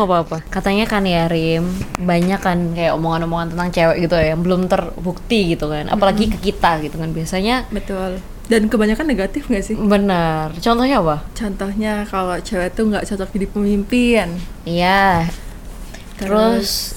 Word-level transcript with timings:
belum 0.00 0.08
apa-apa. 0.08 0.48
Katanya 0.48 0.88
kan 0.88 1.04
ya 1.04 1.28
Rim 1.28 1.68
banyak 2.00 2.40
kan 2.40 2.72
kayak 2.72 2.96
omongan-omongan 2.96 3.52
tentang 3.52 3.68
cewek 3.68 4.08
gitu 4.08 4.16
ya 4.16 4.32
yang 4.32 4.40
belum 4.40 4.64
terbukti 4.64 5.52
gitu 5.52 5.68
kan. 5.68 5.92
Apalagi 5.92 6.32
ke 6.32 6.38
kita 6.40 6.80
gitu 6.80 6.96
kan. 6.96 7.12
Biasanya 7.12 7.68
Betul. 7.68 8.24
Dan 8.50 8.66
kebanyakan 8.66 9.06
negatif 9.06 9.46
gak 9.46 9.62
sih? 9.62 9.78
benar. 9.78 10.56
Contohnya 10.58 10.98
apa? 10.98 11.22
Contohnya 11.36 11.92
kalau 12.08 12.34
cewek 12.40 12.74
tuh 12.74 12.90
nggak 12.90 13.06
cocok 13.06 13.28
jadi 13.36 13.46
pemimpin. 13.52 14.26
iya. 14.64 15.28
Terus? 16.16 16.96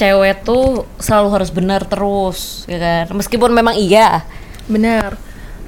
cewek 0.00 0.48
tuh 0.48 0.88
selalu 0.96 1.28
harus 1.28 1.52
benar 1.52 1.84
terus 1.84 2.64
ya 2.64 2.80
kan? 2.80 3.04
Meskipun 3.12 3.52
memang 3.52 3.76
iya. 3.76 4.24
Benar. 4.64 5.16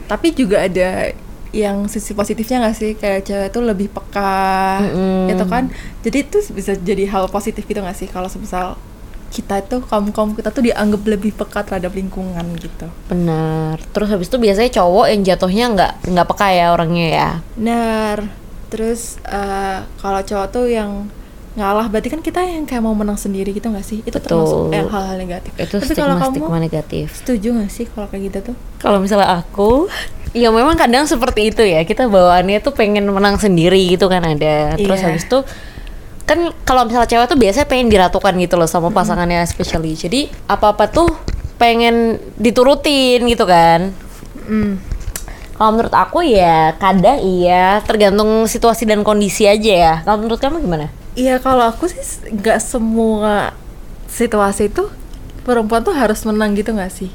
Tapi 0.08 0.32
juga 0.32 0.64
ada 0.64 1.12
yang 1.52 1.84
sisi 1.86 2.16
positifnya 2.16 2.64
nggak 2.64 2.76
sih? 2.76 2.90
Kayak 2.96 3.20
cewek 3.28 3.48
tuh 3.52 3.62
lebih 3.62 3.88
peka 3.92 4.80
Mm-mm. 4.82 5.28
gitu 5.30 5.44
kan? 5.46 5.68
Jadi 6.00 6.16
itu 6.24 6.38
bisa 6.52 6.72
jadi 6.74 7.04
hal 7.12 7.28
positif 7.28 7.62
gitu 7.68 7.80
nggak 7.84 7.96
sih? 7.96 8.08
Kalau 8.08 8.26
semisal 8.26 8.80
kita 9.32 9.64
itu 9.64 9.80
kaum 9.88 10.12
kaum 10.12 10.36
kita 10.36 10.52
tuh 10.52 10.60
dianggap 10.60 11.08
lebih 11.08 11.32
peka 11.32 11.64
terhadap 11.64 11.96
lingkungan 11.96 12.44
gitu. 12.60 12.88
Benar. 13.08 13.80
Terus 13.92 14.08
habis 14.12 14.28
itu 14.28 14.36
biasanya 14.36 14.70
cowok 14.76 15.06
yang 15.08 15.20
jatuhnya 15.24 15.64
nggak 15.72 15.92
nggak 16.12 16.26
peka 16.28 16.48
ya 16.52 16.66
orangnya 16.72 17.06
ya? 17.08 17.30
Benar. 17.56 18.16
Terus 18.68 19.16
eh, 19.24 19.78
kalau 20.00 20.20
cowok 20.20 20.48
tuh 20.52 20.66
yang 20.68 21.08
ngalah 21.52 21.84
berarti 21.92 22.08
kan 22.08 22.24
kita 22.24 22.40
yang 22.48 22.64
kayak 22.64 22.80
mau 22.80 22.96
menang 22.96 23.20
sendiri 23.20 23.52
gitu 23.52 23.68
nggak 23.68 23.84
sih? 23.84 24.00
Itu 24.04 24.16
Betul. 24.20 24.72
termasuk 24.72 24.72
eh, 24.72 24.84
hal-hal 24.88 25.16
negatif. 25.20 25.52
Itu 25.56 25.76
tapi 25.80 25.92
kalau 25.96 26.16
stigma 26.16 26.20
kamu 26.20 26.32
stigma 26.36 26.58
negatif. 26.60 27.06
setuju 27.20 27.48
nggak 27.56 27.70
sih 27.72 27.84
kalau 27.88 28.06
kayak 28.08 28.22
gitu 28.32 28.38
tuh? 28.52 28.56
Kalau 28.80 28.98
misalnya 29.00 29.28
aku, 29.40 29.88
ya 30.32 30.48
memang 30.48 30.76
kadang 30.76 31.04
seperti 31.04 31.52
itu 31.52 31.62
ya. 31.64 31.84
Kita 31.84 32.08
bawaannya 32.08 32.60
tuh 32.60 32.72
pengen 32.72 33.08
menang 33.08 33.36
sendiri 33.36 33.80
gitu 33.92 34.08
kan 34.08 34.24
ada. 34.24 34.76
Terus 34.76 34.98
Iya. 35.00 35.06
habis 35.12 35.24
itu 35.28 35.38
kan 36.24 36.54
kalau 36.64 36.88
misalnya 36.88 37.08
cewek 37.08 37.26
tuh 37.28 37.38
biasanya 37.38 37.66
pengen 37.68 37.88
diratukan 37.92 38.32
gitu 38.40 38.54
loh 38.56 38.68
sama 38.68 38.88
pasangannya 38.88 39.44
especially. 39.44 39.92
Jadi 39.94 40.32
apa-apa 40.48 40.88
tuh 40.88 41.08
pengen 41.60 42.18
diturutin 42.40 43.22
gitu 43.28 43.44
kan. 43.46 43.92
Hmm. 44.48 44.80
Kalau 45.52 45.70
menurut 45.78 45.94
aku 45.94 46.26
ya 46.26 46.74
kadang 46.80 47.22
iya, 47.22 47.78
tergantung 47.86 48.50
situasi 48.50 48.82
dan 48.82 49.06
kondisi 49.06 49.46
aja 49.46 49.72
ya. 49.72 49.94
Kalau 50.02 50.18
menurut 50.18 50.40
kamu 50.42 50.58
gimana? 50.58 50.90
Iya 51.14 51.38
kalau 51.38 51.68
aku 51.70 51.86
sih 51.86 52.00
nggak 52.34 52.58
semua 52.58 53.52
situasi 54.08 54.72
itu 54.72 54.88
perempuan 55.42 55.80
tuh 55.80 55.92
harus 55.92 56.22
menang 56.22 56.52
gitu 56.52 56.70
nggak 56.70 56.88
sih? 56.88 57.10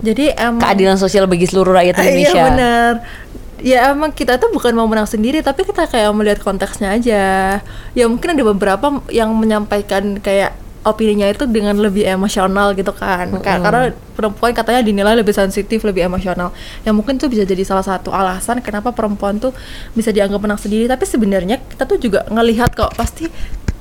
Jadi 0.00 0.30
emang 0.32 0.60
Keadilan 0.60 0.96
sosial 0.96 1.24
bagi 1.24 1.44
seluruh 1.44 1.72
rakyat 1.72 1.94
Ah, 1.94 2.02
Indonesia. 2.02 2.30
Iya 2.30 2.44
benar. 2.44 2.92
Ya 3.60 3.78
emang 3.88 4.10
kita 4.10 4.36
tuh 4.36 4.48
bukan 4.48 4.72
mau 4.72 4.84
menang 4.84 5.04
sendiri 5.04 5.38
tapi 5.38 5.62
kita 5.62 5.84
kayak 5.84 6.10
melihat 6.10 6.38
konteksnya 6.38 6.92
aja. 6.92 7.22
Ya 7.90 8.04
mungkin 8.06 8.32
ada 8.32 8.42
beberapa 8.42 8.86
yang 9.08 9.30
menyampaikan 9.32 10.16
kayak 10.16 10.52
opininya 10.80 11.28
itu 11.28 11.44
dengan 11.44 11.76
lebih 11.76 12.02
emosional 12.02 12.72
gitu 12.72 12.88
kan. 12.90 13.28
Ka- 13.36 13.60
Karena 13.60 13.80
perempuan 14.10 14.50
katanya 14.50 14.80
dinilai 14.80 15.12
lebih 15.12 15.30
sensitif, 15.30 15.84
lebih 15.84 16.02
emosional. 16.02 16.56
Yang 16.82 16.94
mungkin 16.96 17.14
tuh 17.16 17.28
bisa 17.28 17.44
jadi 17.44 17.60
salah 17.60 17.84
satu 17.84 18.08
alasan 18.10 18.58
kenapa 18.58 18.88
perempuan 18.90 19.36
tuh 19.36 19.52
bisa 19.92 20.08
dianggap 20.08 20.40
menang 20.40 20.56
sendiri. 20.56 20.88
Tapi 20.88 21.04
sebenarnya 21.04 21.60
kita 21.60 21.84
tuh 21.84 22.00
juga 22.00 22.24
ngelihat 22.26 22.72
kok 22.72 22.96
pasti 22.96 23.28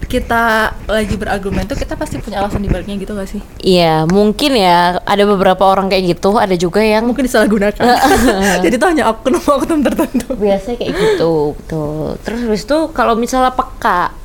kita 0.10 0.74
lagi 0.90 1.14
berargumen 1.14 1.70
tuh 1.70 1.78
kita 1.78 1.94
pasti 1.94 2.18
punya 2.18 2.42
alasan 2.42 2.66
di 2.66 2.70
baliknya 2.74 2.98
gitu 2.98 3.14
gak 3.14 3.30
sih? 3.30 3.42
Iya, 3.62 4.10
mungkin 4.10 4.58
ya 4.58 4.98
ada 5.06 5.24
beberapa 5.30 5.70
orang 5.70 5.86
kayak 5.86 6.18
gitu, 6.18 6.42
ada 6.42 6.58
juga 6.58 6.82
yang 6.82 7.06
Mungkin 7.06 7.30
disalahgunakan. 7.30 7.78
Jadi 8.66 8.76
tuh 8.76 8.90
hanya 8.90 9.14
oknum-oknum 9.14 9.86
tertentu. 9.86 10.34
biasanya 10.34 10.78
kayak 10.82 10.94
gitu 10.98 11.54
betul 11.54 12.16
terus 12.24 12.40
habis 12.42 12.64
itu 12.64 12.78
kalau 12.96 13.14
misalnya 13.14 13.52
peka 13.54 14.16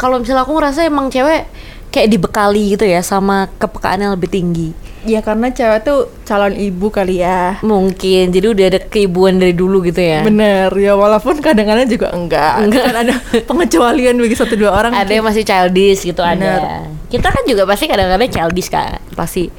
kalau 0.00 0.16
misalnya 0.18 0.42
aku 0.48 0.56
ngerasa 0.56 0.88
emang 0.88 1.12
cewek 1.12 1.46
kayak 1.92 2.08
dibekali 2.08 2.74
gitu 2.74 2.88
ya 2.88 3.04
sama 3.04 3.46
kepekaan 3.60 4.00
yang 4.00 4.12
lebih 4.16 4.32
tinggi 4.32 4.72
Ya 5.00 5.24
karena 5.24 5.48
cewek 5.48 5.80
tuh 5.80 6.12
calon 6.22 6.52
ibu 6.52 6.92
kali 6.92 7.24
ya. 7.24 7.56
mungkin. 7.60 8.28
Jadi 8.28 8.46
udah 8.46 8.64
ada 8.68 8.80
keibuan 8.82 9.40
dari 9.40 9.56
dulu 9.56 9.80
gitu 9.80 9.96
ya? 9.96 10.20
Bener. 10.20 10.68
Ya 10.76 10.92
walaupun 10.92 11.40
kadang-kadang 11.40 11.88
juga 11.88 12.12
enggak. 12.12 12.54
Enggak. 12.60 12.84
Kan 12.84 12.96
ada 12.96 13.14
pengecualian 13.48 14.16
bagi 14.16 14.36
satu 14.36 14.54
dua 14.54 14.76
orang. 14.76 14.92
ada 14.92 15.08
yang 15.08 15.24
masih 15.24 15.40
childish 15.40 16.04
gitu 16.04 16.20
Bener. 16.20 16.60
ada 16.60 16.84
kita 17.08 17.26
kan 17.26 17.42
juga 17.42 17.64
pasti 17.64 17.88
kadang-kadang 17.88 18.28
childish 18.28 18.68
kan 18.68 19.00
pasti 19.12 19.50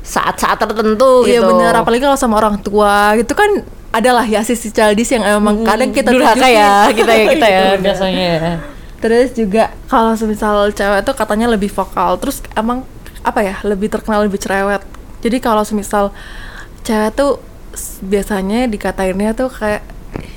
saat-saat 0.00 0.60
tertentu 0.60 1.24
Iya 1.24 1.40
gitu. 1.40 1.48
bener. 1.48 1.72
Apalagi 1.72 2.04
kalau 2.04 2.18
sama 2.18 2.36
orang 2.36 2.60
tua 2.60 3.16
gitu 3.16 3.32
kan 3.32 3.64
adalah 3.90 4.22
ya 4.22 4.42
sisi 4.42 4.68
childish 4.68 5.10
yang 5.10 5.24
emang 5.24 5.62
kadang 5.62 5.90
kita 5.90 6.10
durhaka 6.10 6.44
ya 6.44 6.90
kita 6.92 7.12
ya 7.14 7.24
kita 7.34 7.46
ya. 7.46 7.60
Iya, 7.62 7.74
biasanya 7.80 8.30
Terus 9.00 9.36
juga 9.36 9.68
kalau 9.84 10.16
semisal 10.16 10.72
cewek 10.72 11.04
tuh 11.04 11.12
katanya 11.12 11.44
lebih 11.44 11.68
vokal, 11.68 12.16
terus 12.16 12.40
emang 12.56 12.88
apa 13.24 13.40
ya 13.40 13.56
lebih 13.64 13.88
terkenal 13.88 14.28
lebih 14.28 14.38
cerewet. 14.38 14.84
Jadi 15.24 15.36
kalau 15.40 15.64
semisal 15.64 16.12
cewek 16.84 17.16
tuh 17.16 17.40
biasanya 18.04 18.68
dikatainnya 18.68 19.32
tuh 19.34 19.48
kayak 19.48 19.82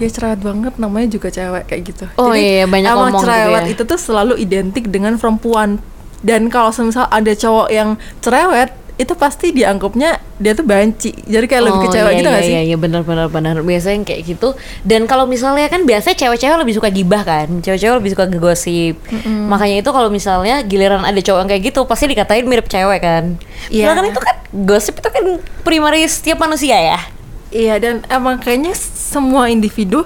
ya 0.01 0.09
cerewet 0.09 0.41
banget 0.41 0.73
namanya 0.81 1.07
juga 1.11 1.29
cewek 1.29 1.69
kayak 1.69 1.81
gitu. 1.85 2.05
Oh 2.17 2.33
Jadi 2.33 2.63
iya, 2.63 2.65
banyak 2.65 2.89
emang 2.89 3.11
ngomong 3.11 3.21
gitu 3.21 3.23
cerewet 3.27 3.63
ya. 3.63 3.71
itu 3.75 3.83
tuh 3.85 3.99
selalu 3.99 4.33
identik 4.39 4.85
dengan 4.89 5.19
perempuan. 5.19 5.77
Dan 6.25 6.49
kalau 6.49 6.73
semisal 6.73 7.05
ada 7.13 7.29
cowok 7.29 7.69
yang 7.69 7.99
cerewet 8.25 8.73
itu 8.97 9.13
pasti 9.13 9.53
dianggapnya 9.53 10.17
dia 10.41 10.53
tuh 10.57 10.65
banci. 10.65 11.13
Jadi 11.25 11.45
kayak 11.45 11.63
lebih 11.69 11.89
Oh, 11.89 11.93
cewek 11.93 12.11
iya, 12.13 12.17
gitu 12.17 12.29
iya, 12.29 12.35
gak 12.37 12.43
sih? 12.45 12.53
Iya, 12.53 12.61
iya 12.73 12.77
benar 12.77 13.01
benar 13.05 13.27
benar. 13.29 13.61
Biasanya 13.61 13.95
yang 14.01 14.05
kayak 14.05 14.21
gitu. 14.25 14.49
Dan 14.81 15.05
kalau 15.05 15.29
misalnya 15.29 15.69
kan 15.69 15.85
biasanya 15.85 16.17
cewek-cewek 16.17 16.57
lebih 16.57 16.73
suka 16.77 16.89
gibah 16.89 17.21
kan. 17.21 17.47
Cewek-cewek 17.61 17.95
lebih 18.01 18.11
suka 18.17 18.23
ngegosip. 18.25 18.95
Makanya 19.25 19.85
itu 19.85 19.89
kalau 19.93 20.09
misalnya 20.09 20.65
giliran 20.65 21.05
ada 21.05 21.17
cowok 21.21 21.39
yang 21.45 21.49
kayak 21.49 21.63
gitu 21.69 21.79
pasti 21.85 22.05
dikatain 22.09 22.45
mirip 22.49 22.65
cewek 22.65 23.01
kan. 23.01 23.37
Iya. 23.69 23.93
Sedangkan 23.93 24.05
itu 24.09 24.21
kan 24.21 24.35
gosip 24.65 24.93
itu 24.97 25.09
kan 25.09 25.25
primaris 25.61 26.17
setiap 26.17 26.41
manusia 26.41 26.77
ya. 26.77 26.99
Iya 27.53 27.79
dan 27.79 28.03
emang 28.09 28.41
kayaknya 28.41 28.75
semua 28.77 29.47
individu 29.47 30.03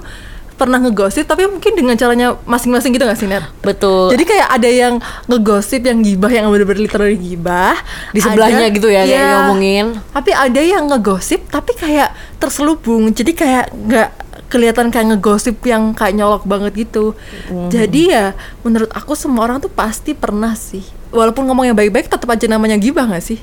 pernah 0.62 0.78
ngegosip 0.78 1.26
tapi 1.26 1.50
mungkin 1.50 1.74
dengan 1.74 1.98
caranya 1.98 2.38
masing-masing 2.46 2.94
gitu 2.94 3.02
gak 3.02 3.18
sih 3.18 3.26
Net? 3.26 3.42
Betul. 3.60 4.14
Jadi 4.14 4.24
kayak 4.24 4.48
ada 4.52 4.70
yang 4.70 4.94
ngegosip 5.26 5.82
yang 5.82 6.00
gibah 6.00 6.30
yang 6.30 6.46
bener-bener 6.48 6.86
literally 6.86 7.18
gibah 7.18 7.74
di 8.14 8.22
sebelahnya 8.22 8.70
ada- 8.70 8.76
gitu 8.78 8.86
ya 8.86 9.02
kayak 9.02 9.10
Iya. 9.10 9.30
ngomongin. 9.42 9.86
Tapi 10.14 10.32
ada 10.32 10.62
yang 10.62 10.86
ngegosip 10.86 11.50
tapi 11.50 11.74
kayak 11.74 12.14
terselubung 12.38 13.10
jadi 13.10 13.32
kayak 13.34 13.66
nggak 13.74 14.10
kelihatan 14.48 14.92
kayak 14.92 15.08
ngegosip 15.10 15.58
yang 15.64 15.92
kayak 15.92 16.14
nyolok 16.14 16.44
banget 16.44 16.78
gitu. 16.78 17.18
Mhm. 17.50 17.72
Jadi 17.72 18.02
ya 18.12 18.38
menurut 18.62 18.92
aku 18.92 19.18
semua 19.18 19.48
orang 19.48 19.58
tuh 19.58 19.72
pasti 19.72 20.14
pernah 20.14 20.54
sih. 20.54 20.86
Walaupun 21.10 21.44
ngomong 21.44 21.66
yang 21.66 21.76
baik-baik 21.76 22.06
tetap 22.06 22.28
aja 22.28 22.46
namanya 22.46 22.76
gibah 22.76 23.10
gak 23.10 23.26
sih? 23.26 23.40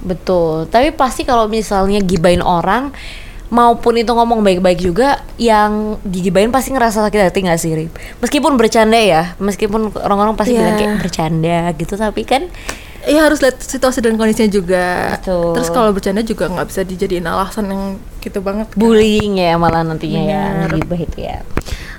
Betul. 0.00 0.66
Tapi 0.66 0.90
pasti 0.90 1.22
kalau 1.22 1.46
misalnya 1.46 2.00
gibain 2.00 2.40
orang 2.40 2.90
maupun 3.52 3.94
itu 3.94 4.08
ngomong 4.08 4.40
baik-baik 4.40 4.80
juga 4.80 5.20
yang 5.36 6.00
digibain 6.00 6.48
pasti 6.48 6.72
ngerasa 6.72 7.04
sakit 7.04 7.20
hati 7.22 7.44
nggak 7.44 7.60
sih 7.60 7.70
Rip? 7.70 7.92
Meskipun 8.18 8.56
bercanda 8.56 8.96
ya, 8.96 9.36
meskipun 9.36 9.92
orang-orang 9.94 10.32
pasti 10.32 10.52
Iya. 10.52 10.58
bilang 10.58 10.74
kayak 10.74 10.92
bercanda 10.98 11.58
gitu 11.72 11.94
tapi 11.94 12.24
kan 12.24 12.48
Iya 13.02 13.26
harus 13.26 13.42
lihat 13.42 13.58
situasi 13.58 13.98
dan 13.98 14.14
kondisinya 14.14 14.46
juga. 14.48 15.18
Betul. 15.18 15.58
Terus 15.58 15.68
kalau 15.68 15.90
bercanda 15.90 16.22
juga 16.22 16.46
nggak 16.46 16.70
bisa 16.70 16.80
dijadiin 16.82 17.26
alasan 17.26 17.66
yang 17.66 17.82
gitu 18.18 18.38
banget. 18.38 18.70
kan. 18.70 18.78
bullying 18.78 19.36
ya 19.36 19.58
malah 19.58 19.82
nantinya 19.82 20.22
ya 20.22 20.42
Benar. 20.64 20.78
gibah 20.78 21.00
itu 21.02 21.18
ya. 21.18 21.42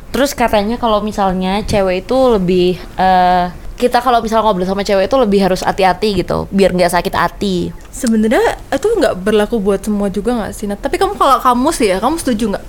Terus 0.09 0.31
katanya 0.31 0.79
kalau 0.79 1.03
misalnya 1.03 1.59
cewek 1.61 2.07
itu 2.07 2.17
lebih 2.31 2.69
eh, 2.95 3.51
kita 3.83 3.99
kalau 3.99 4.23
misalnya 4.23 4.47
ngobrol 4.47 4.63
sama 4.63 4.87
cewek 4.87 5.11
itu 5.11 5.17
lebih 5.19 5.39
harus 5.43 5.59
hati-hati 5.59 6.23
gitu 6.23 6.47
biar 6.55 6.71
nggak 6.71 6.95
sakit 6.95 7.11
hati. 7.11 7.75
Sebenarnya 7.91 8.55
itu 8.71 8.87
nggak 8.87 9.19
berlaku 9.19 9.59
buat 9.59 9.83
semua 9.83 10.07
juga 10.07 10.39
nggak 10.39 10.51
sih? 10.55 10.71
Nat? 10.71 10.79
Tapi 10.79 10.95
kamu 10.95 11.19
kalau 11.19 11.43
kamu 11.43 11.69
sih 11.75 11.91
ya, 11.91 11.99
kamu 11.99 12.15
setuju 12.15 12.55
nggak? 12.55 12.65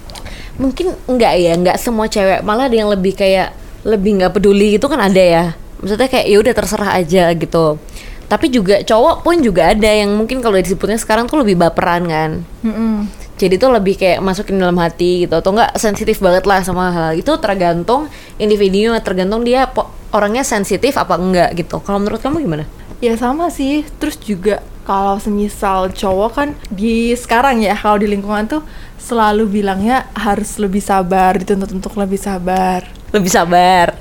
mungkin 0.54 0.94
enggak 1.10 1.34
ya 1.34 1.52
enggak 1.58 1.76
semua 1.82 2.06
cewek 2.06 2.46
malah 2.46 2.70
ada 2.70 2.76
yang 2.78 2.90
lebih 2.90 3.18
kayak 3.18 3.50
lebih 3.82 4.22
nggak 4.22 4.32
peduli 4.38 4.78
gitu 4.78 4.86
kan 4.86 5.02
ada 5.02 5.18
ya 5.18 5.44
maksudnya 5.82 6.06
kayak 6.06 6.26
ya 6.30 6.36
udah 6.40 6.54
terserah 6.54 6.90
aja 6.94 7.24
gitu 7.34 7.76
tapi 8.24 8.48
juga 8.48 8.80
cowok 8.80 9.26
pun 9.26 9.36
juga 9.42 9.74
ada 9.74 9.90
yang 9.90 10.14
mungkin 10.14 10.40
kalau 10.40 10.56
disebutnya 10.56 10.96
sekarang 10.96 11.28
tuh 11.28 11.42
lebih 11.42 11.58
baperan 11.58 12.06
kan 12.06 12.30
Mm-mm. 12.64 13.10
Jadi 13.34 13.58
tuh 13.58 13.74
lebih 13.74 13.98
kayak 13.98 14.22
masukin 14.22 14.62
dalam 14.62 14.78
hati 14.78 15.26
gitu. 15.26 15.34
Atau 15.34 15.50
enggak 15.54 15.74
sensitif 15.78 16.22
banget 16.22 16.46
lah 16.46 16.62
sama 16.62 16.94
hal 16.94 17.10
itu 17.18 17.34
tergantung 17.42 18.06
individunya 18.38 18.94
tergantung 19.02 19.42
dia 19.42 19.66
orangnya 20.14 20.46
sensitif 20.46 20.94
apa 20.94 21.18
enggak 21.18 21.50
gitu. 21.58 21.82
Kalau 21.82 21.98
menurut 21.98 22.22
kamu 22.22 22.46
gimana? 22.46 22.64
Ya 23.02 23.18
sama 23.18 23.50
sih. 23.50 23.82
Terus 23.98 24.14
juga 24.22 24.62
kalau 24.86 25.18
semisal 25.18 25.90
cowok 25.90 26.30
kan 26.30 26.48
di 26.70 27.16
sekarang 27.18 27.64
ya 27.64 27.74
kalau 27.74 27.98
di 27.98 28.06
lingkungan 28.06 28.46
tuh 28.46 28.62
selalu 29.00 29.60
bilangnya 29.60 30.06
harus 30.14 30.56
lebih 30.62 30.80
sabar, 30.80 31.36
dituntut 31.36 31.74
untuk 31.74 31.92
lebih 31.98 32.20
sabar, 32.20 32.86
lebih 33.10 33.30
sabar. 33.32 33.98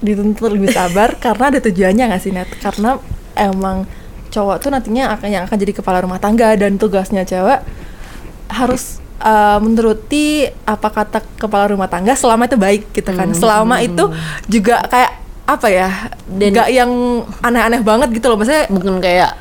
Dituntut 0.00 0.52
lebih 0.52 0.72
sabar 0.72 1.16
karena 1.24 1.44
ada 1.48 1.58
tujuannya 1.64 2.04
nggak 2.12 2.22
sih 2.22 2.32
Nat? 2.36 2.50
Karena 2.60 3.00
emang 3.32 3.88
cowok 4.30 4.56
tuh 4.62 4.70
nantinya 4.70 5.16
akan 5.16 5.28
yang 5.32 5.42
akan 5.48 5.56
jadi 5.58 5.72
kepala 5.74 6.04
rumah 6.04 6.22
tangga 6.22 6.54
dan 6.54 6.78
tugasnya 6.78 7.26
cewek 7.26 7.79
harus 8.50 8.98
uh, 9.22 9.62
menuruti 9.62 10.50
apa 10.66 10.88
kata 10.90 11.18
kepala 11.38 11.70
rumah 11.70 11.86
tangga 11.86 12.18
selama 12.18 12.50
itu 12.50 12.58
baik 12.58 12.82
gitu 12.92 13.10
kan. 13.14 13.30
Selama 13.32 13.78
itu 13.80 14.10
juga 14.50 14.82
kayak 14.90 15.12
apa 15.50 15.66
ya 15.66 15.88
Dan- 16.30 16.54
nggak 16.54 16.68
yang 16.70 16.90
aneh-aneh 17.42 17.82
banget 17.82 18.08
gitu 18.14 18.30
loh 18.30 18.38
maksudnya 18.38 18.70
bukan 18.70 19.02
kayak 19.02 19.34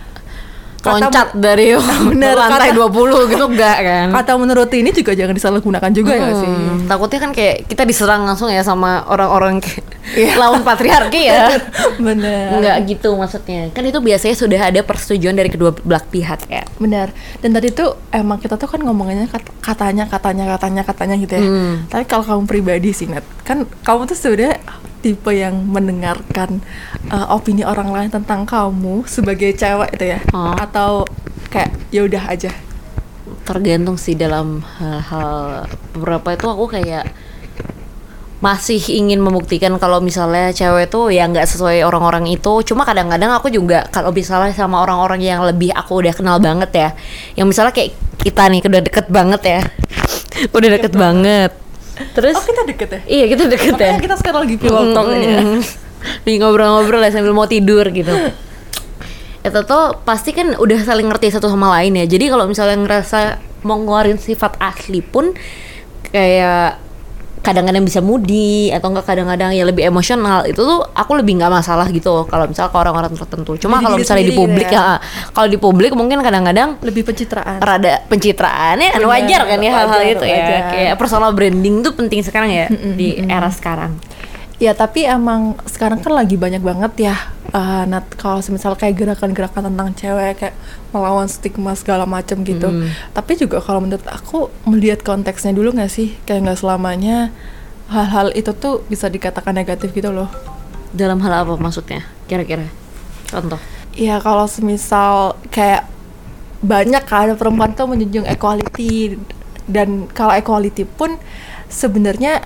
Kata- 0.90 0.98
loncat 1.06 1.28
dari 1.34 1.68
Bener, 2.10 2.34
lantai 2.34 2.70
kata- 2.70 2.90
20 2.90 3.32
gitu 3.32 3.46
enggak 3.48 3.78
kan? 3.80 4.08
Kata 4.12 4.32
menurut 4.36 4.70
ini 4.72 4.90
juga 4.90 5.12
jangan 5.12 5.32
disalahgunakan 5.32 5.92
juga 5.92 6.14
ya 6.14 6.32
sih. 6.34 6.48
Hmm, 6.48 6.86
takutnya 6.86 7.20
kan 7.20 7.32
kayak 7.32 7.56
kita 7.66 7.84
diserang 7.84 8.22
langsung 8.24 8.48
ya 8.48 8.62
sama 8.62 9.06
orang-orang 9.06 9.58
kayak 9.58 9.86
Iya. 10.10 10.34
lawan 10.42 10.62
patriarki 10.62 11.22
ya. 11.24 11.54
Bener 12.00 12.50
Enggak 12.56 12.78
gitu 12.88 13.14
maksudnya. 13.14 13.70
Kan 13.70 13.84
itu 13.84 14.00
biasanya 14.00 14.36
sudah 14.36 14.62
ada 14.64 14.82
persetujuan 14.82 15.34
dari 15.34 15.48
kedua 15.48 15.70
belah 15.76 16.02
pihak 16.02 16.46
ya. 16.46 16.66
Benar. 16.76 17.14
Dan 17.38 17.52
tadi 17.52 17.70
tuh 17.70 17.94
emang 18.10 18.38
kita 18.38 18.56
tuh 18.56 18.66
kan 18.66 18.80
ngomongannya 18.80 19.28
kat- 19.28 19.54
katanya 19.60 20.06
katanya 20.06 20.50
katanya 20.50 20.82
katanya 20.84 21.16
gitu 21.16 21.34
ya. 21.34 21.42
Hmm. 21.42 21.76
tapi 21.86 22.04
kalau 22.04 22.22
kamu 22.22 22.44
pribadi 22.46 22.90
sih 22.90 23.06
Nat 23.06 23.22
kan 23.42 23.66
kamu 23.80 24.06
tuh 24.06 24.16
sebenarnya 24.16 24.58
tipe 25.00 25.32
yang 25.32 25.64
mendengarkan 25.68 26.60
uh, 27.08 27.32
opini 27.32 27.64
orang 27.64 27.92
lain 27.92 28.10
tentang 28.12 28.44
kamu 28.44 29.08
sebagai 29.08 29.56
cewek 29.56 29.96
itu 29.96 30.06
ya? 30.16 30.20
Oh. 30.36 30.56
atau 30.56 31.08
kayak 31.48 31.72
ya 31.90 32.04
udah 32.06 32.24
aja? 32.28 32.52
Tergantung 33.48 33.98
sih 33.98 34.14
dalam 34.14 34.62
hal-hal 34.62 35.66
beberapa 35.96 36.36
itu 36.36 36.46
aku 36.46 36.66
kayak 36.70 37.10
masih 38.40 38.80
ingin 38.96 39.20
membuktikan 39.20 39.76
kalau 39.76 40.00
misalnya 40.00 40.56
cewek 40.56 40.88
tuh 40.88 41.12
ya 41.12 41.28
nggak 41.28 41.48
sesuai 41.48 41.84
orang-orang 41.84 42.30
itu. 42.32 42.64
Cuma 42.64 42.88
kadang-kadang 42.88 43.32
aku 43.36 43.52
juga 43.52 43.88
kalau 43.92 44.16
misalnya 44.16 44.56
sama 44.56 44.80
orang-orang 44.84 45.20
yang 45.20 45.44
lebih 45.44 45.76
aku 45.76 46.00
udah 46.00 46.14
kenal 46.16 46.40
banget 46.40 46.72
ya 46.72 46.90
yang 47.36 47.52
misalnya 47.52 47.76
kayak 47.76 47.96
kita 48.20 48.48
nih 48.52 48.64
udah 48.64 48.82
deket 48.84 49.08
banget 49.08 49.42
ya. 49.44 49.62
Udah 50.56 50.70
deket 50.72 50.96
banget 50.96 51.52
terus 52.16 52.36
oh 52.36 52.46
kita 52.46 52.62
deket 52.64 52.90
ya 52.90 53.02
iya 53.08 53.26
kita 53.28 53.44
deket 53.48 53.74
ya 53.76 53.92
makanya 53.96 54.04
kita 54.04 54.16
sekarang 54.20 54.40
lagi 54.48 54.56
pillow 54.56 54.84
talk 54.96 55.08
ini 55.14 55.28
ya 55.28 55.44
Mm. 55.44 55.62
Lagi 56.00 56.38
ngobrol-ngobrol 56.40 57.04
ya 57.04 57.12
sambil 57.12 57.36
mau 57.36 57.44
tidur 57.44 57.84
gitu. 57.92 58.12
Itu 59.48 59.60
tuh 59.68 60.00
pasti 60.08 60.32
kan 60.32 60.56
udah 60.56 60.80
saling 60.84 61.08
ngerti 61.12 61.32
satu 61.32 61.52
sama 61.52 61.76
lain 61.80 62.00
ya. 62.00 62.06
Jadi 62.08 62.32
kalau 62.32 62.48
misalnya 62.48 62.80
ngerasa 62.80 63.40
mau 63.68 63.76
ngeluarin 63.76 64.16
sifat 64.16 64.56
asli 64.64 65.04
pun 65.04 65.36
kayak 66.16 66.80
kadang-kadang 67.44 67.84
bisa 67.84 68.00
moody 68.00 68.72
atau 68.72 68.92
enggak 68.92 69.06
kadang-kadang 69.12 69.52
ya 69.52 69.68
lebih 69.68 69.84
emosional. 69.84 70.48
Itu 70.48 70.64
tuh 70.64 70.80
aku 70.96 71.20
lebih 71.20 71.40
nggak 71.40 71.52
masalah 71.52 71.88
gitu 71.92 72.24
kalau 72.32 72.48
misalnya 72.48 72.72
ke 72.72 72.78
orang-orang 72.80 73.12
tertentu. 73.16 73.60
Cuma 73.60 73.84
kalau 73.84 74.00
misalnya 74.00 74.24
di 74.24 74.36
publik 74.36 74.70
gitu 74.70 74.76
ya 74.76 75.00
kalau 75.34 75.48
di 75.50 75.58
publik 75.58 75.92
mungkin 75.98 76.22
kadang-kadang 76.22 76.78
lebih 76.84 77.04
pencitraan. 77.08 77.58
rada 77.60 78.04
pencitraan 78.06 78.76
ya 78.78 78.92
Bener, 78.96 79.08
wajar 79.10 79.42
kan 79.48 79.60
ya 79.60 79.72
hal-hal 79.72 80.02
wajar, 80.02 80.16
itu 80.16 80.26
ya 80.26 80.60
kayak 80.70 80.96
personal 81.00 81.32
branding 81.34 81.82
tuh 81.82 81.94
penting 81.96 82.22
sekarang 82.22 82.50
ya 82.52 82.68
di 82.70 83.18
era 83.26 83.50
sekarang 83.50 83.98
Ya 84.60 84.76
tapi 84.76 85.08
emang 85.08 85.56
sekarang 85.64 86.04
kan 86.04 86.12
lagi 86.12 86.36
banyak 86.36 86.60
banget 86.60 87.10
ya 87.12 87.16
uh, 87.56 87.88
Nat 87.88 88.12
kalau 88.20 88.44
semisal 88.44 88.76
kayak 88.76 89.00
gerakan-gerakan 89.00 89.72
tentang 89.72 89.90
cewek 89.96 90.34
kayak 90.36 90.56
melawan 90.92 91.32
stigma 91.32 91.74
segala 91.80 92.04
macam 92.04 92.44
gitu. 92.44 92.68
Mm. 92.68 92.92
Tapi 93.16 93.32
juga 93.40 93.64
kalau 93.64 93.88
menurut 93.88 94.04
aku 94.06 94.52
melihat 94.68 95.02
konteksnya 95.02 95.56
dulu 95.56 95.74
nggak 95.74 95.92
sih 95.92 96.16
kayak 96.28 96.44
nggak 96.44 96.60
selamanya 96.60 97.32
hal-hal 97.90 98.30
itu 98.38 98.52
tuh 98.54 98.86
bisa 98.86 99.08
dikatakan 99.10 99.56
negatif 99.56 99.96
gitu 99.96 100.12
loh. 100.12 100.30
Dalam 100.92 101.24
hal 101.24 101.46
apa 101.46 101.56
maksudnya? 101.58 102.06
Kira-kira? 102.28 102.68
Contoh. 103.30 103.62
Ya 103.96 104.20
kalau 104.22 104.46
semisal 104.46 105.40
kayak 105.50 105.88
banyak 106.60 107.04
kan 107.08 107.32
perempuan 107.40 107.72
tuh 107.72 107.88
menjunjung 107.88 108.28
equality 108.28 109.16
dan 109.70 110.12
kalau 110.12 110.36
equality 110.36 110.84
pun 110.84 111.16
sebenarnya 111.72 112.44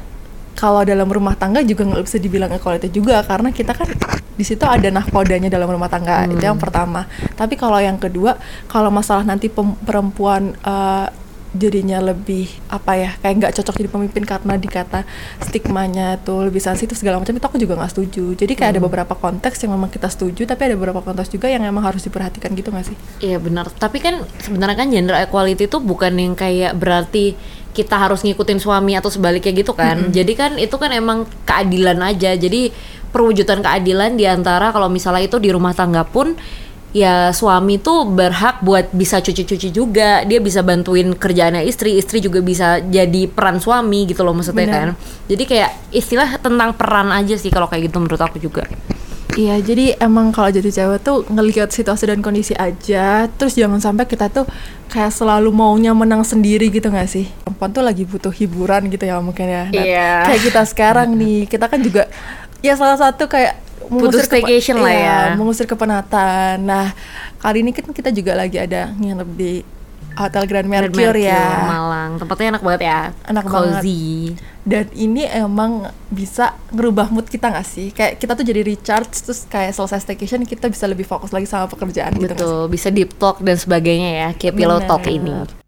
kalau 0.53 0.85
dalam 0.85 1.09
rumah 1.09 1.33
tangga 1.33 1.65
juga 1.65 1.85
nggak 1.85 2.03
bisa 2.05 2.17
dibilang 2.21 2.51
equality 2.53 2.89
juga 2.93 3.21
karena 3.25 3.49
kita 3.49 3.73
kan 3.73 3.89
di 4.33 4.45
situ 4.45 4.65
ada 4.65 4.89
nahkodanya 4.89 5.49
dalam 5.49 5.69
rumah 5.69 5.89
tangga 5.89 6.25
itu 6.25 6.41
yang 6.41 6.57
pertama. 6.57 7.05
Tapi 7.37 7.53
kalau 7.53 7.77
yang 7.77 7.97
kedua 8.01 8.37
kalau 8.69 8.89
masalah 8.89 9.25
nanti 9.25 9.49
perempuan 9.85 10.57
eh, 10.57 11.07
jadinya 11.53 12.01
lebih 12.01 12.49
apa 12.73 12.97
ya 12.97 13.11
kayak 13.21 13.35
nggak 13.37 13.53
cocok 13.61 13.75
jadi 13.85 13.89
pemimpin 13.93 14.23
karena 14.25 14.53
dikata 14.57 15.05
stigmanya 15.37 16.17
tuh 16.25 16.49
lebih 16.49 16.57
sensitif 16.57 16.97
segala 16.97 17.21
macam 17.21 17.37
itu 17.37 17.45
aku 17.45 17.61
juga 17.61 17.77
nggak 17.77 17.91
setuju. 17.93 18.33
Jadi 18.33 18.53
kayak 18.57 18.77
ada 18.77 18.81
beberapa 18.81 19.13
konteks 19.13 19.61
yang 19.61 19.77
memang 19.77 19.93
kita 19.93 20.09
setuju 20.09 20.49
tapi 20.49 20.73
ada 20.73 20.75
beberapa 20.75 21.05
konteks 21.05 21.29
juga 21.29 21.47
yang 21.53 21.61
emang 21.61 21.85
harus 21.85 22.01
diperhatikan 22.01 22.57
gitu 22.57 22.73
nggak 22.73 22.85
sih? 22.89 22.97
Iya 23.21 23.37
benar. 23.37 23.69
Tapi 23.69 24.01
kan 24.01 24.25
sebenarnya 24.41 24.77
kan 24.81 24.87
gender 24.89 25.15
equality 25.21 25.69
itu 25.69 25.77
bukan 25.77 26.13
yang 26.17 26.33
kayak 26.33 26.73
berarti 26.73 27.37
kita 27.73 27.97
harus 27.97 28.21
ngikutin 28.21 28.61
suami 28.61 28.93
atau 28.97 29.09
sebaliknya 29.09 29.53
gitu 29.53 29.73
kan. 29.73 30.09
Jadi 30.13 30.33
kan 30.37 30.51
itu 30.61 30.77
kan 30.77 30.93
emang 30.93 31.25
keadilan 31.45 32.01
aja. 32.05 32.37
Jadi 32.37 32.69
perwujudan 33.13 33.61
keadilan 33.61 34.17
di 34.17 34.25
antara 34.25 34.73
kalau 34.73 34.89
misalnya 34.89 35.29
itu 35.29 35.37
di 35.37 35.53
rumah 35.53 35.77
tangga 35.77 36.01
pun 36.01 36.33
ya 36.93 37.33
suami 37.33 37.81
tuh 37.81 38.05
berhak 38.05 38.61
buat 38.61 38.93
bisa 38.93 39.19
cuci-cuci 39.19 39.73
juga. 39.73 40.21
Dia 40.23 40.39
bisa 40.39 40.61
bantuin 40.61 41.11
kerjaannya 41.17 41.65
istri, 41.65 41.97
istri 41.97 42.21
juga 42.21 42.39
bisa 42.39 42.79
jadi 42.79 43.27
peran 43.27 43.57
suami 43.57 44.05
gitu 44.05 44.21
loh 44.21 44.37
maksudnya 44.37 44.69
Benar. 44.69 44.77
kan. 44.77 44.89
Jadi 45.27 45.43
kayak 45.43 45.71
istilah 45.89 46.37
tentang 46.39 46.77
peran 46.77 47.09
aja 47.09 47.33
sih 47.35 47.49
kalau 47.49 47.65
kayak 47.65 47.89
gitu 47.91 47.97
menurut 47.99 48.21
aku 48.21 48.37
juga. 48.37 48.63
Iya, 49.33 49.57
jadi 49.65 49.97
emang 49.97 50.29
kalau 50.29 50.53
jadi 50.53 50.69
cewek 50.69 51.01
tuh 51.01 51.25
ngelihat 51.25 51.73
situasi 51.73 52.05
dan 52.05 52.21
kondisi 52.21 52.53
aja, 52.53 53.25
terus 53.33 53.57
jangan 53.57 53.81
sampai 53.81 54.05
kita 54.05 54.29
tuh 54.29 54.45
kayak 54.93 55.09
selalu 55.09 55.49
maunya 55.49 55.89
menang 55.89 56.21
sendiri 56.21 56.69
gitu 56.69 56.93
nggak 56.93 57.09
sih? 57.09 57.25
Perempuan 57.41 57.73
tuh 57.73 57.81
lagi 57.81 58.05
butuh 58.05 58.29
hiburan 58.29 58.93
gitu 58.93 59.09
ya 59.09 59.17
mungkin 59.25 59.49
ya. 59.49 59.63
Nat. 59.73 59.85
Iya. 59.89 60.13
Kayak 60.29 60.41
kita 60.53 60.61
sekarang 60.69 61.09
nih, 61.17 61.49
kita 61.49 61.65
kan 61.65 61.81
juga 61.81 62.05
ya 62.61 62.77
salah 62.77 63.01
satu 63.01 63.25
kayak 63.25 63.57
Kepe- 63.89 64.27
staycation 64.27 64.77
lah 64.79 64.93
iya, 64.93 65.05
ya. 65.05 65.19
mengusir 65.35 65.67
kepenatan. 65.67 66.61
Nah, 66.63 66.91
kali 67.39 67.65
ini 67.65 67.71
kan 67.75 67.89
kita 67.91 68.09
juga 68.09 68.37
lagi 68.37 68.59
ada 68.59 68.91
nginep 68.95 69.29
di 69.35 69.63
Hotel 70.13 70.45
Grand 70.45 70.69
Grand 70.69 70.93
Mercure, 70.93 71.17
ya. 71.17 71.65
Malang. 71.65 72.21
Tempatnya 72.21 72.57
enak 72.57 72.63
banget 72.63 72.81
ya. 72.85 73.01
Enak 73.25 73.45
banget. 73.49 73.81
Cozy. 73.81 74.37
dan 74.63 74.87
ini 74.95 75.27
emang 75.27 75.91
bisa 76.07 76.55
ngerubah 76.71 77.11
mood 77.11 77.27
kita 77.27 77.51
nggak 77.51 77.67
sih 77.67 77.91
kayak 77.91 78.15
kita 78.15 78.31
tuh 78.31 78.47
jadi 78.47 78.63
recharge 78.63 79.11
terus 79.11 79.43
kayak 79.43 79.75
selesai 79.75 79.99
staycation 80.07 80.47
kita 80.47 80.71
bisa 80.71 80.87
lebih 80.87 81.03
fokus 81.03 81.35
lagi 81.35 81.43
sama 81.43 81.67
pekerjaan 81.67 82.15
gitu? 82.15 82.31
Betul, 82.31 82.71
bisa 82.71 82.87
deep 82.87 83.11
talk 83.19 83.43
dan 83.43 83.59
sebagainya 83.59 84.11
ya, 84.23 84.29
kayak 84.31 84.55
pillow 84.55 84.79
Bener. 84.79 84.87
talk 84.87 85.03
ini. 85.11 85.62